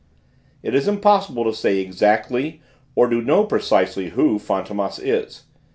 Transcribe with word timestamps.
It 0.63 0.73
is 0.73 0.87
impossible 0.87 1.43
to 1.43 1.53
say 1.53 1.77
exactly 1.77 2.59
or 2.95 3.07
to 3.07 3.21
know 3.21 3.43
precisely 3.45 4.09
who 4.09 4.39
Fantômas 4.39 4.99
is. 4.99 5.43